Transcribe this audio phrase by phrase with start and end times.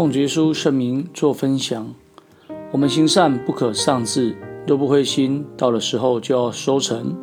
[0.00, 1.86] 奉耶稣圣名做分享。
[2.72, 4.34] 我们行善不可丧志，
[4.66, 7.14] 若不灰心，到了时候就要收成。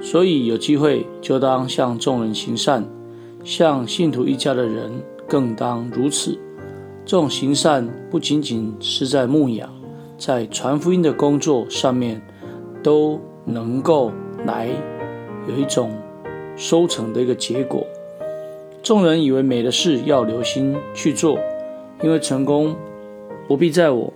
[0.00, 2.88] 所以有机会就当向众人行善，
[3.42, 6.38] 像信徒一家的人更当如此。
[7.04, 9.68] 这种行善不仅仅是在牧养，
[10.16, 12.22] 在传福音的工作上面，
[12.84, 14.12] 都能够
[14.46, 14.68] 来
[15.48, 15.90] 有一种
[16.56, 17.84] 收成的一个结果。
[18.80, 21.36] 众人以为美的事，要留心去做，
[22.02, 22.74] 因为成功
[23.46, 24.12] 不必在我。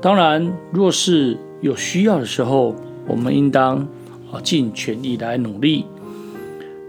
[0.00, 2.74] 当然，若是有需要的时候，
[3.06, 3.78] 我们应当
[4.32, 5.86] 啊尽全力来努力。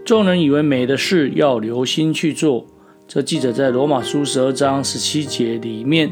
[0.04, 2.66] 众人以为美的事，要留心去做。
[3.06, 6.10] 这记者在罗马书十二章十七节里面。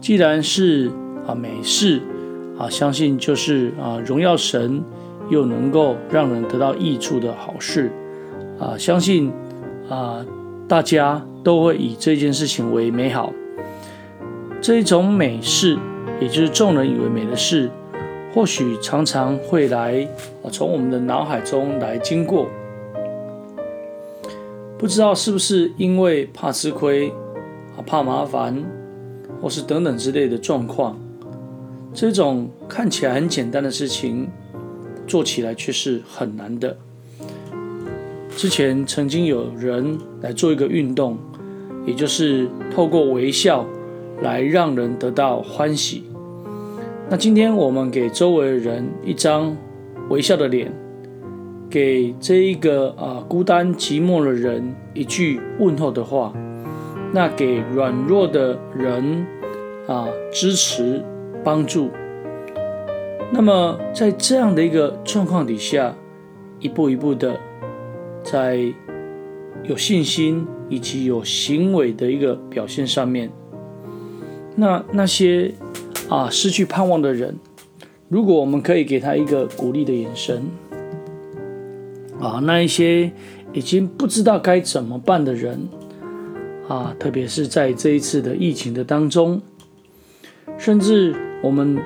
[0.00, 0.90] 既然是
[1.26, 2.00] 啊美事
[2.58, 4.82] 啊，相信就是啊荣耀神，
[5.30, 7.90] 又能够让人得到益处的好事
[8.58, 9.32] 啊，相信。
[9.86, 10.24] 啊，
[10.66, 13.32] 大家都会以这件事情为美好。
[14.60, 15.78] 这一种美事，
[16.20, 17.70] 也就是众人以为美的事，
[18.32, 20.08] 或许常常会来
[20.42, 22.48] 啊，从我们的脑海中来经过。
[24.78, 27.10] 不知道是不是因为怕吃亏
[27.76, 28.64] 啊、怕麻烦，
[29.40, 30.98] 或是等等之类的状况，
[31.92, 34.28] 这种看起来很简单的事情，
[35.06, 36.76] 做起来却是很难的。
[38.36, 41.16] 之前曾经有人来做一个运动，
[41.86, 43.64] 也就是透过微笑
[44.22, 46.04] 来让人得到欢喜。
[47.08, 49.56] 那今天我们给周围的人一张
[50.10, 50.72] 微笑的脸，
[51.70, 56.32] 给这一个啊孤单寂寞的人一句问候的话，
[57.12, 59.24] 那给软弱的人
[59.86, 61.02] 啊支持
[61.44, 61.88] 帮助。
[63.30, 65.94] 那么在这样的一个状况底下，
[66.58, 67.38] 一步一步的。
[68.24, 68.72] 在
[69.62, 73.30] 有信心以及有行为的一个表现上面，
[74.56, 75.52] 那那些
[76.08, 77.36] 啊失去盼望的人，
[78.08, 80.42] 如果我们可以给他一个鼓励的眼神，
[82.18, 83.12] 啊，那一些
[83.52, 85.68] 已经不知道该怎么办的人，
[86.66, 89.40] 啊，特别是在这一次的疫情的当中，
[90.56, 91.78] 甚至我们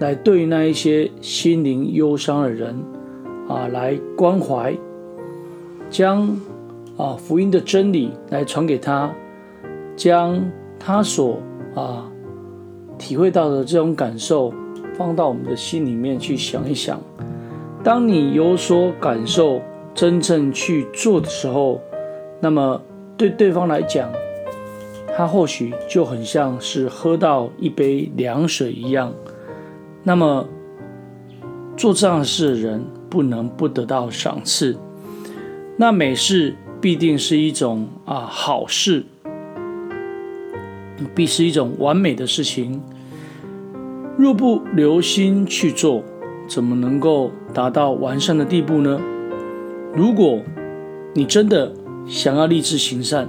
[0.00, 2.76] 来对那一些心灵忧伤的人，
[3.48, 4.76] 啊，来关怀。
[5.90, 6.28] 将
[6.96, 9.10] 啊福音的真理来传给他，
[9.96, 10.40] 将
[10.78, 11.38] 他所
[11.74, 12.10] 啊
[12.98, 14.52] 体会到的这种感受
[14.96, 17.00] 放到我们的心里面去想一想。
[17.84, 19.60] 当你有所感受，
[19.94, 21.80] 真正去做的时候，
[22.40, 22.80] 那么
[23.16, 24.10] 对对方来讲，
[25.16, 29.12] 他或许就很像是喝到一杯凉水一样。
[30.02, 30.46] 那么
[31.76, 34.76] 做这样的事的人，不能不得到赏赐。
[35.80, 39.04] 那美事必定是一种啊好事，
[41.14, 42.82] 必是一种完美的事情。
[44.16, 46.02] 若不留心去做，
[46.48, 49.00] 怎么能够达到完善的地步呢？
[49.94, 50.40] 如果
[51.14, 51.72] 你真的
[52.08, 53.28] 想要立志行善，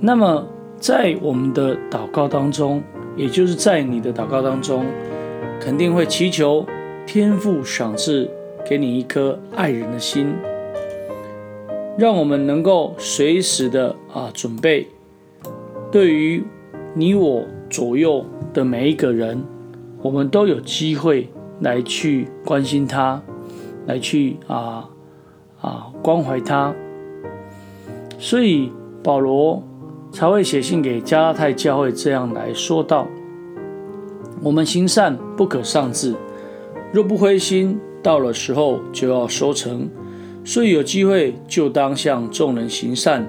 [0.00, 0.46] 那么
[0.78, 2.82] 在我们的祷告当中，
[3.16, 4.84] 也就是在你的祷告当中，
[5.58, 6.66] 肯定会祈求
[7.06, 8.28] 天父赏赐
[8.68, 10.26] 给你一颗爱人的心。
[11.96, 14.88] 让我们能够随时的啊准备，
[15.92, 16.42] 对于
[16.92, 19.44] 你我左右的每一个人，
[20.02, 21.28] 我们都有机会
[21.60, 23.22] 来去关心他，
[23.86, 24.88] 来去啊
[25.60, 26.74] 啊关怀他。
[28.18, 28.72] 所以
[29.02, 29.62] 保罗
[30.10, 33.06] 才会写信给加拉太教会这样来说道：
[34.42, 36.16] 我们行善不可丧志，
[36.92, 39.88] 若不灰心，到了时候就要收成。
[40.44, 43.26] 所以有机会就当向众人行善，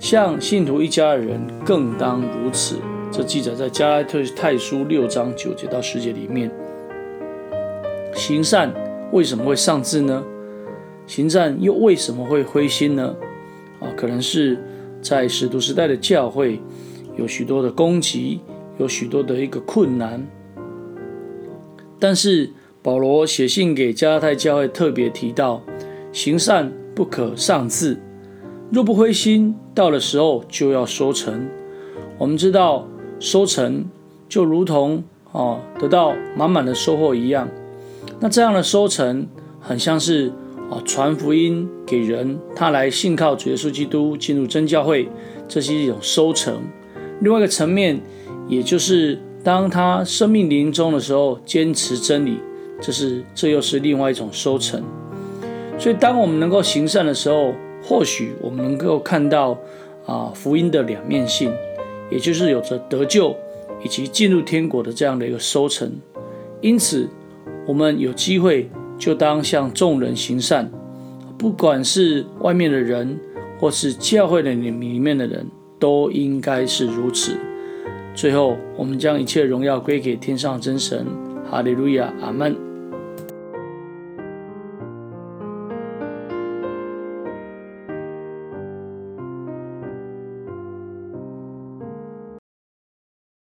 [0.00, 2.76] 像信徒一家的人更当如此。
[3.12, 4.02] 这记载在加拉
[4.34, 6.50] 太书六章九节到十节里面。
[8.12, 8.74] 行善
[9.12, 10.24] 为什么会丧志呢？
[11.06, 13.14] 行善又为什么会灰心呢？
[13.78, 14.58] 啊，可能是
[15.00, 16.60] 在使徒时代的教会
[17.16, 18.40] 有许多的攻击，
[18.78, 20.26] 有许多的一个困难。
[22.00, 22.50] 但是
[22.82, 25.62] 保罗写信给加拉太教会，特别提到。
[26.16, 28.00] 行善不可丧志，
[28.72, 31.46] 若不灰心，到的时候就要收成。
[32.16, 32.88] 我们知道，
[33.20, 33.84] 收成
[34.26, 37.46] 就如同啊得到满满的收获一样。
[38.18, 39.26] 那这样的收成，
[39.60, 40.32] 很像是
[40.70, 45.10] 啊传福音给人，他来信靠主耶稣基督，进入真教会，
[45.46, 46.62] 这是一种收成。
[47.20, 48.00] 另外一个层面，
[48.48, 52.38] 也就是当他生命临终的时候，坚持真理，
[52.80, 54.82] 这是这又是另外一种收成。
[55.78, 57.52] 所以，当我们能够行善的时候，
[57.82, 59.56] 或许我们能够看到
[60.06, 61.52] 啊福音的两面性，
[62.10, 63.36] 也就是有着得救
[63.84, 65.92] 以及进入天国的这样的一个收成。
[66.62, 67.08] 因此，
[67.66, 68.68] 我们有机会
[68.98, 70.70] 就当向众人行善，
[71.36, 73.18] 不管是外面的人，
[73.60, 75.46] 或是教会的里里面的人，
[75.78, 77.36] 都应该是如此。
[78.14, 81.04] 最后，我们将一切荣耀归给天上真神，
[81.50, 82.65] 哈利路亚，阿门。